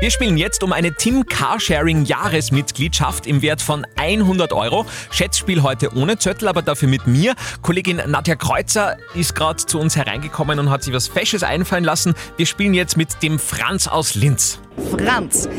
Wir 0.00 0.12
spielen 0.12 0.36
jetzt 0.36 0.62
um 0.62 0.72
eine 0.72 0.94
Tim 0.94 1.26
Carsharing 1.26 2.04
Jahresmitgliedschaft 2.04 3.26
im 3.26 3.42
Wert 3.42 3.60
von 3.60 3.84
100 3.96 4.52
Euro. 4.52 4.86
Schätzspiel 5.10 5.64
heute 5.64 5.92
ohne 5.96 6.16
Zettel, 6.18 6.46
aber 6.46 6.62
dafür 6.62 6.86
mit 6.88 7.08
mir. 7.08 7.34
Kollegin 7.62 8.00
Nadja 8.06 8.36
Kreuzer 8.36 8.96
ist 9.14 9.34
gerade 9.34 9.56
zu 9.56 9.80
uns 9.80 9.96
hereingekommen 9.96 10.60
und 10.60 10.70
hat 10.70 10.84
sich 10.84 10.94
was 10.94 11.08
Fesches 11.08 11.42
einfallen 11.42 11.82
lassen. 11.82 12.14
Wir 12.36 12.46
spielen 12.46 12.74
jetzt 12.74 12.96
mit 12.96 13.24
dem 13.24 13.40
Franz 13.40 13.88
aus 13.88 14.14
Linz. 14.14 14.60
Franz, 14.96 15.46
äh, 15.46 15.50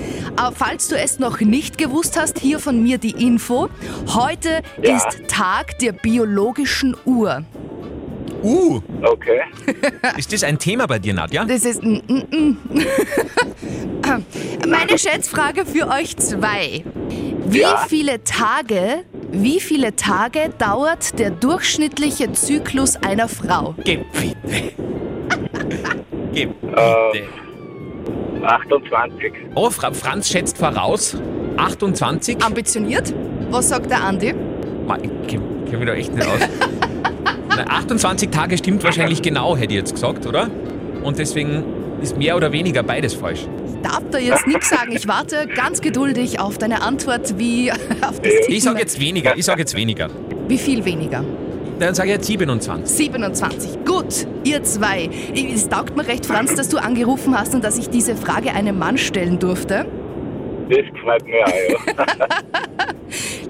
falls 0.56 0.88
du 0.88 0.96
es 0.98 1.20
noch 1.20 1.42
nicht 1.42 1.78
gewusst 1.78 2.18
hast, 2.18 2.40
hier 2.40 2.60
von 2.60 2.82
mir 2.82 2.98
die 2.98 3.12
Info. 3.12 3.68
Heute 4.14 4.62
Ja. 4.82 4.96
ist 4.96 5.28
Tag 5.28 5.78
der 5.80 5.92
biologischen 5.92 6.96
Uhr. 7.04 7.44
Uh, 8.44 8.80
Okay. 9.04 9.42
ist 10.18 10.32
das 10.34 10.44
ein 10.44 10.58
Thema 10.60 10.86
bei 10.88 11.00
dir, 11.00 11.14
Nadja? 11.14 11.46
Das 11.46 11.64
ist. 11.66 11.84
Mm, 11.84 11.98
mm, 12.08 12.24
mm. 12.32 12.58
Meine 14.68 14.98
Schätzfrage 14.98 15.66
für 15.66 15.88
euch 15.90 16.16
zwei. 16.18 16.84
Wie 17.46 17.60
Ja. 17.62 17.86
viele 17.88 18.24
Tage, 18.24 19.04
wie 19.32 19.60
viele 19.60 19.96
Tage 19.96 20.50
dauert 20.58 21.18
der 21.20 21.30
durchschnittliche 21.32 22.32
Zyklus 22.32 22.96
einer 22.98 23.28
Frau? 23.28 23.76
Gib 23.84 24.06
bitte. 24.14 24.72
Gib 26.34 26.52
Äh, 26.76 27.24
28. 28.46 29.34
Oh, 29.56 29.70
Fra 29.70 29.92
Franz 29.92 30.30
schätzt 30.30 30.58
voraus. 30.58 31.18
28. 31.58 32.42
Ambitioniert? 32.44 33.14
Was 33.50 33.70
sagt 33.70 33.90
der 33.92 34.04
Andi? 34.04 34.34
Ich 35.04 35.28
kenne 35.28 35.78
mich 35.78 35.86
da 35.88 35.94
echt 35.94 36.14
nicht 36.14 36.28
aus. 36.28 36.40
Na, 37.60 37.66
28 37.66 38.30
Tage 38.30 38.58
stimmt 38.58 38.84
wahrscheinlich 38.86 39.22
genau, 39.22 39.58
hätte 39.58 39.74
ich 39.74 39.80
jetzt 39.80 39.94
gesagt, 39.94 40.26
oder? 40.26 40.50
Und 41.04 41.20
deswegen 41.20 41.64
ist 42.02 42.18
mehr 42.18 42.38
oder 42.38 42.54
weniger 42.54 42.84
beides 42.84 43.14
falsch. 43.14 43.48
Darf 43.84 44.04
da 44.12 44.18
jetzt 44.18 44.48
nichts 44.48 44.70
sagen. 44.70 44.94
Ich 44.94 45.10
warte 45.10 45.46
ganz 45.48 45.82
geduldig 45.82 46.40
auf 46.40 46.58
deine 46.58 46.82
Antwort, 46.82 47.38
wie 47.38 47.72
auf 48.02 48.22
das 48.22 48.34
Ich 48.48 48.64
sage 48.64 48.80
jetzt 48.80 48.98
weniger, 49.00 49.38
ich 49.38 49.44
sage 49.44 49.60
jetzt 49.60 49.76
weniger. 49.76 50.08
Wie 50.48 50.58
viel 50.58 50.86
weniger? 50.86 51.26
Dann 51.80 51.94
sage 51.96 52.10
ich 52.10 52.16
jetzt 52.16 52.28
27. 52.28 52.96
27. 52.96 53.86
Gut, 53.86 54.26
ihr 54.46 54.64
zwei. 54.64 55.10
Es 55.34 55.68
taugt 55.68 55.98
mir 55.98 56.08
recht, 56.08 56.26
Franz, 56.26 56.56
dass 56.56 56.70
du 56.70 56.78
angerufen 56.78 57.38
hast 57.38 57.56
und 57.56 57.64
dass 57.64 57.78
ich 57.78 57.90
diese 57.90 58.16
Frage 58.16 58.54
einem 58.54 58.80
Mann 58.80 58.98
stellen 58.98 59.38
durfte. 59.38 59.86
Das 60.70 60.78
gefällt 60.94 61.26
mir 61.26 61.46
auch, 61.46 61.98
ja. 62.08 62.28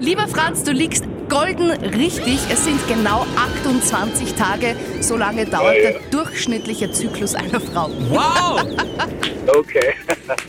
Lieber 0.00 0.26
Franz, 0.26 0.62
du 0.64 0.72
liegst 0.72 1.04
golden 1.30 1.70
richtig. 1.70 2.40
Es 2.50 2.64
sind 2.64 2.86
genau 2.88 3.24
28 3.36 4.34
Tage. 4.34 4.76
So 5.00 5.16
lange 5.16 5.46
dauert 5.46 5.76
der 5.76 6.00
durchschnittliche 6.10 6.90
Zyklus 6.90 7.34
einer 7.34 7.60
Frau. 7.60 7.88
Wow! 8.10 8.60
Okay. 9.46 9.94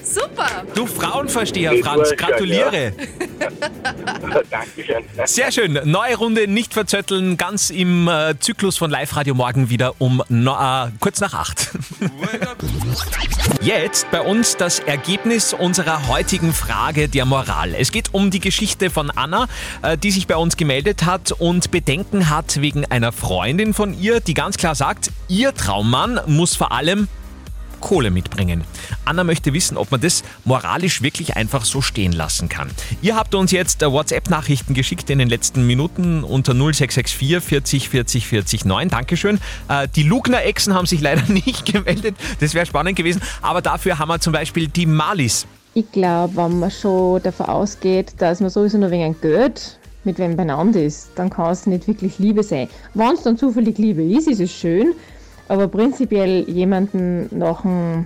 Super! 0.04 0.64
Du 0.76 0.86
Frauenversteher, 0.86 1.74
Franz, 1.82 2.12
gratuliere. 2.16 2.94
Dankeschön. 4.52 5.04
Sehr 5.26 5.52
schön. 5.52 5.80
Neue 5.86 6.18
Runde, 6.18 6.48
nicht 6.48 6.74
verzötteln, 6.74 7.36
ganz 7.38 7.72
im 7.72 8.08
äh, 8.08 8.36
Zyklus 8.40 8.78
von 8.78 8.92
Live 8.92 9.16
Radio 9.16 9.34
morgen 9.34 9.70
wieder 9.70 9.96
um 10.00 10.22
no, 10.30 10.52
äh, 10.52 10.92
kurz 11.00 11.20
nach 11.20 11.34
acht. 11.34 11.72
Jetzt 13.62 14.12
bei 14.12 14.22
uns 14.22 14.58
das 14.58 14.80
Ergebnis 14.80 15.54
unserer 15.54 16.08
heutigen 16.08 16.54
Frage 16.54 17.08
der 17.08 17.26
Moral. 17.26 17.74
Es 17.74 17.92
geht 17.92 18.14
um 18.14 18.30
die 18.30 18.40
Geschichte 18.40 18.90
von 18.90 19.10
Anna, 19.10 19.48
äh, 19.82 19.98
die 19.98 20.12
sich 20.12 20.28
bei 20.28 20.36
uns 20.36 20.58
gemeldet 20.58 20.71
hat 20.72 21.34
und 21.34 21.70
Bedenken 21.70 22.30
hat 22.30 22.62
wegen 22.62 22.86
einer 22.86 23.12
Freundin 23.12 23.74
von 23.74 23.94
ihr, 23.94 24.22
die 24.22 24.34
ganz 24.34 24.56
klar 24.56 24.74
sagt, 24.74 25.12
ihr 25.28 25.54
Traummann 25.54 26.22
muss 26.28 26.56
vor 26.56 26.72
allem 26.72 27.10
Kohle 27.82 28.10
mitbringen. 28.10 28.64
Anna 29.04 29.26
möchte 29.26 29.54
wissen, 29.54 29.76
ob 29.76 29.92
man 29.92 30.00
das 30.00 30.24
moralisch 30.46 31.02
wirklich 31.02 31.36
einfach 31.36 31.66
so 31.66 31.82
stehen 31.82 32.14
lassen 32.14 32.48
kann. 32.48 32.70
Ihr 33.02 33.18
habt 33.18 33.36
uns 33.36 33.52
jetzt 33.52 33.84
äh, 33.84 33.92
WhatsApp-Nachrichten 33.92 34.74
geschickt 34.74 35.10
in 35.10 35.20
den 35.20 35.28
letzten 35.28 35.68
Minuten 35.68 36.24
unter 36.24 36.54
0664 36.54 37.42
40 37.42 37.90
40 37.90 38.28
40 38.28 38.64
9. 38.66 38.88
Dankeschön. 38.88 39.40
Äh, 39.68 39.90
Die 39.94 40.04
Lugner-Echsen 40.04 40.74
haben 40.74 40.86
sich 40.86 41.02
leider 41.02 41.24
nicht 41.34 41.66
gemeldet. 41.66 42.16
Das 42.40 42.54
wäre 42.54 42.66
spannend 42.66 42.96
gewesen. 42.96 43.22
Aber 43.42 43.62
dafür 43.62 44.00
haben 44.00 44.08
wir 44.08 44.22
zum 44.22 44.32
Beispiel 44.32 44.70
die 44.70 44.86
Malis. 44.86 45.46
Ich 45.74 45.92
glaube, 45.92 46.36
wenn 46.38 46.60
man 46.60 46.72
schon 46.72 47.22
davon 47.24 47.48
ausgeht, 47.48 48.14
dass 48.20 48.40
man 48.40 48.50
sowieso 48.50 48.78
nur 48.78 48.92
wegen 48.92 49.20
Geld 49.20 49.80
mit 50.04 50.20
wem 50.20 50.36
beieinander 50.36 50.84
ist, 50.84 51.12
dann 51.16 51.30
kann 51.30 51.52
es 51.52 51.68
nicht 51.68 51.88
wirklich 51.88 52.20
Liebe 52.20 52.44
sein. 52.44 52.68
Wenn 52.94 53.14
es 53.14 53.24
dann 53.24 53.38
zufällig 53.38 53.78
Liebe 53.78 54.04
ist, 54.04 54.28
ist 54.28 54.40
es 54.40 54.52
schön, 54.52 54.94
aber 55.48 55.68
prinzipiell 55.68 56.50
jemanden 56.50 57.28
nach 57.32 57.62
dem 57.62 58.06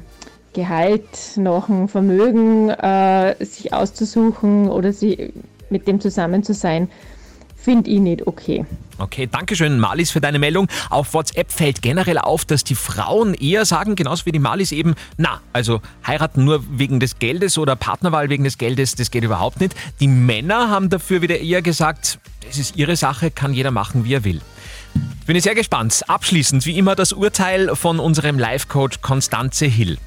Gehalt, 0.53 1.03
nach 1.35 1.67
dem 1.67 1.87
Vermögen 1.87 2.69
äh, 2.69 3.35
sich 3.43 3.73
auszusuchen 3.73 4.69
oder 4.69 4.93
sie, 4.93 5.33
mit 5.69 5.87
dem 5.87 5.99
zusammen 5.99 6.43
zu 6.43 6.53
sein, 6.53 6.89
finde 7.65 7.89
ich 7.89 7.99
nicht 7.99 8.25
okay. 8.25 8.65
Okay, 8.97 9.27
Dankeschön, 9.29 9.77
Malis, 9.77 10.11
für 10.11 10.21
deine 10.21 10.39
Meldung. 10.39 10.69
Auf 10.89 11.13
WhatsApp 11.13 11.51
fällt 11.51 11.81
generell 11.81 12.17
auf, 12.17 12.45
dass 12.45 12.63
die 12.63 12.75
Frauen 12.75 13.33
eher 13.33 13.65
sagen, 13.65 13.95
genauso 13.95 14.25
wie 14.25 14.31
die 14.31 14.39
Malis 14.39 14.71
eben, 14.71 14.95
na, 15.17 15.41
also 15.51 15.81
heiraten 16.07 16.45
nur 16.45 16.63
wegen 16.69 17.01
des 17.01 17.19
Geldes 17.19 17.57
oder 17.57 17.75
Partnerwahl 17.75 18.29
wegen 18.29 18.45
des 18.45 18.57
Geldes, 18.57 18.95
das 18.95 19.11
geht 19.11 19.25
überhaupt 19.25 19.59
nicht. 19.59 19.75
Die 19.99 20.07
Männer 20.07 20.69
haben 20.69 20.89
dafür 20.89 21.21
wieder 21.21 21.39
eher 21.39 21.61
gesagt, 21.61 22.19
das 22.47 22.57
ist 22.57 22.77
ihre 22.77 22.95
Sache, 22.95 23.31
kann 23.31 23.53
jeder 23.53 23.71
machen, 23.71 24.05
wie 24.05 24.13
er 24.13 24.23
will. 24.23 24.39
Ich 25.19 25.25
bin 25.25 25.37
sehr 25.41 25.55
gespannt. 25.55 26.03
Abschließend, 26.07 26.65
wie 26.65 26.77
immer, 26.77 26.95
das 26.95 27.11
Urteil 27.11 27.75
von 27.75 27.99
unserem 27.99 28.39
Life-Coach 28.39 29.01
Konstanze 29.01 29.65
Hill. 29.65 29.97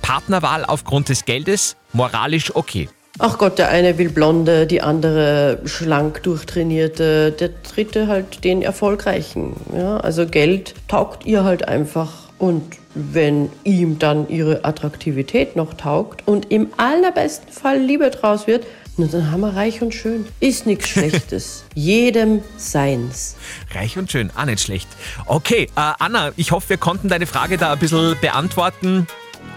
Partnerwahl 0.00 0.64
aufgrund 0.64 1.10
des 1.10 1.26
Geldes, 1.26 1.76
moralisch 1.92 2.54
okay. 2.54 2.88
Ach 3.22 3.36
Gott, 3.36 3.58
der 3.58 3.68
eine 3.68 3.98
will 3.98 4.08
blonde, 4.08 4.66
die 4.66 4.80
andere 4.80 5.58
schlank 5.66 6.22
durchtrainierte, 6.22 7.32
der 7.32 7.50
dritte 7.70 8.06
halt 8.06 8.44
den 8.44 8.62
erfolgreichen. 8.62 9.56
Ja, 9.76 9.98
also 9.98 10.24
Geld 10.26 10.74
taugt 10.88 11.26
ihr 11.26 11.44
halt 11.44 11.68
einfach. 11.68 12.30
Und 12.38 12.78
wenn 12.94 13.50
ihm 13.62 13.98
dann 13.98 14.26
ihre 14.30 14.64
Attraktivität 14.64 15.54
noch 15.54 15.74
taugt 15.74 16.26
und 16.26 16.50
im 16.50 16.68
allerbesten 16.78 17.52
Fall 17.52 17.78
Liebe 17.78 18.08
draus 18.08 18.46
wird, 18.46 18.66
na, 18.96 19.06
dann 19.06 19.30
haben 19.30 19.40
wir 19.40 19.54
reich 19.54 19.82
und 19.82 19.94
schön. 19.94 20.26
Ist 20.40 20.64
nichts 20.64 20.88
Schlechtes. 20.88 21.64
Jedem 21.74 22.40
seins. 22.56 23.36
Reich 23.74 23.98
und 23.98 24.10
schön, 24.10 24.30
auch 24.34 24.46
nicht 24.46 24.62
schlecht. 24.62 24.88
Okay, 25.26 25.64
äh, 25.76 25.92
Anna, 25.98 26.32
ich 26.36 26.52
hoffe, 26.52 26.70
wir 26.70 26.78
konnten 26.78 27.10
deine 27.10 27.26
Frage 27.26 27.58
da 27.58 27.74
ein 27.74 27.78
bisschen 27.78 28.16
beantworten. 28.22 29.06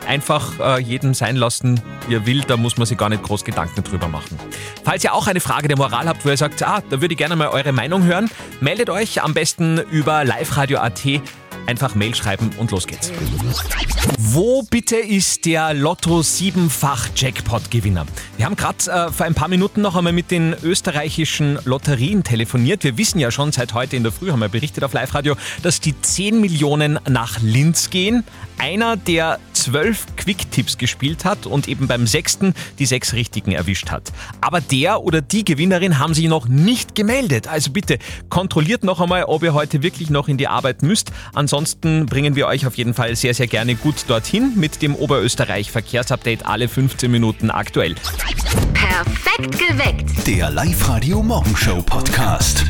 Einfach 0.07 0.59
äh, 0.59 0.81
jedem 0.81 1.13
sein 1.13 1.35
lassen, 1.35 1.79
wie 2.07 2.15
er 2.15 2.25
will, 2.25 2.41
da 2.41 2.57
muss 2.57 2.77
man 2.77 2.85
sich 2.85 2.97
gar 2.97 3.09
nicht 3.09 3.23
groß 3.23 3.45
Gedanken 3.45 3.83
drüber 3.83 4.07
machen. 4.07 4.37
Falls 4.83 5.03
ihr 5.03 5.13
auch 5.13 5.27
eine 5.27 5.39
Frage 5.39 5.67
der 5.67 5.77
Moral 5.77 6.07
habt, 6.07 6.25
wo 6.25 6.29
ihr 6.29 6.37
sagt, 6.37 6.61
ah, 6.63 6.81
da 6.89 7.01
würde 7.01 7.13
ich 7.13 7.17
gerne 7.17 7.35
mal 7.35 7.47
eure 7.47 7.71
Meinung 7.71 8.03
hören, 8.03 8.29
meldet 8.59 8.89
euch 8.89 9.21
am 9.21 9.33
besten 9.33 9.77
über 9.77 10.25
liveradio.at. 10.25 11.01
Einfach 11.65 11.95
Mail 11.95 12.13
schreiben 12.13 12.51
und 12.57 12.71
los 12.71 12.87
geht's. 12.87 13.11
Wo 14.17 14.63
bitte 14.63 14.97
ist 14.97 15.45
der 15.45 15.73
Lotto 15.73 16.21
siebenfach 16.21 17.09
Jackpot-Gewinner? 17.15 18.05
Wir 18.35 18.45
haben 18.45 18.57
gerade 18.57 18.77
äh, 18.91 19.11
vor 19.11 19.25
ein 19.25 19.33
paar 19.33 19.47
Minuten 19.47 19.81
noch 19.81 19.95
einmal 19.95 20.11
mit 20.11 20.29
den 20.29 20.55
österreichischen 20.61 21.57
Lotterien 21.63 22.23
telefoniert. 22.23 22.83
Wir 22.83 22.97
wissen 22.97 23.19
ja 23.19 23.31
schon 23.31 23.53
seit 23.53 23.73
heute 23.73 23.95
in 23.95 24.03
der 24.03 24.11
Früh, 24.11 24.31
haben 24.31 24.39
wir 24.39 24.49
berichtet 24.49 24.83
auf 24.83 24.91
Live-Radio, 24.91 25.35
dass 25.61 25.79
die 25.79 25.99
10 25.99 26.41
Millionen 26.41 26.99
nach 27.07 27.39
Linz 27.41 27.89
gehen. 27.89 28.25
Einer 28.57 28.97
der 28.97 29.39
zwölf 29.63 30.05
Quick-Tipps 30.17 30.77
gespielt 30.77 31.23
hat 31.25 31.45
und 31.45 31.67
eben 31.67 31.87
beim 31.87 32.05
sechsten 32.05 32.53
die 32.79 32.85
sechs 32.85 33.13
richtigen 33.13 33.53
erwischt 33.53 33.91
hat. 33.91 34.11
Aber 34.41 34.59
der 34.59 35.01
oder 35.01 35.21
die 35.21 35.45
Gewinnerin 35.45 35.99
haben 35.99 36.13
sich 36.13 36.27
noch 36.27 36.47
nicht 36.47 36.95
gemeldet. 36.95 37.47
Also 37.47 37.71
bitte 37.71 37.97
kontrolliert 38.29 38.83
noch 38.83 38.99
einmal, 38.99 39.23
ob 39.25 39.43
ihr 39.43 39.53
heute 39.53 39.81
wirklich 39.81 40.09
noch 40.09 40.27
in 40.27 40.37
die 40.37 40.47
Arbeit 40.47 40.83
müsst. 40.83 41.11
Ansonsten 41.33 42.05
bringen 42.05 42.35
wir 42.35 42.47
euch 42.47 42.67
auf 42.67 42.75
jeden 42.75 42.93
Fall 42.93 43.15
sehr, 43.15 43.33
sehr 43.33 43.47
gerne 43.47 43.75
gut 43.75 44.05
dorthin 44.07 44.53
mit 44.55 44.81
dem 44.81 44.95
Oberösterreich 44.95 45.71
Verkehrsupdate 45.71 46.45
alle 46.45 46.67
15 46.67 47.09
Minuten 47.09 47.49
aktuell. 47.49 47.95
Perfekt 48.73 49.59
geweckt. 49.59 50.27
Der 50.27 50.49
Live-Radio 50.49 51.23
Morgenshow 51.23 51.81
Podcast. 51.81 52.65